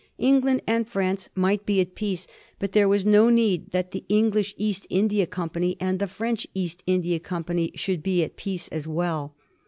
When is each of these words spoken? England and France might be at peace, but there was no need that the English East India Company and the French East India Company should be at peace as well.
England 0.17 0.63
and 0.65 0.87
France 0.87 1.29
might 1.35 1.63
be 1.63 1.79
at 1.79 1.93
peace, 1.93 2.25
but 2.57 2.71
there 2.71 2.89
was 2.89 3.05
no 3.05 3.29
need 3.29 3.69
that 3.69 3.91
the 3.91 4.03
English 4.09 4.55
East 4.57 4.87
India 4.89 5.27
Company 5.27 5.77
and 5.79 5.99
the 5.99 6.07
French 6.07 6.47
East 6.55 6.81
India 6.87 7.19
Company 7.19 7.71
should 7.75 8.01
be 8.01 8.23
at 8.23 8.35
peace 8.35 8.67
as 8.69 8.87
well. 8.87 9.35